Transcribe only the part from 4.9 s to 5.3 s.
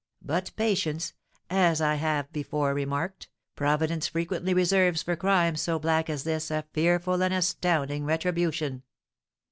for